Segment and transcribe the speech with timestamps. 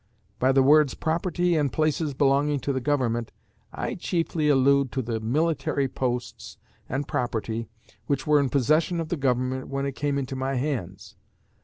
[0.39, 3.31] By the words "property and places belonging to the Government,"
[3.71, 6.57] I chiefly allude to the military posts
[6.89, 7.69] and property
[8.07, 11.17] which were in possession of the Government when it came into my hands.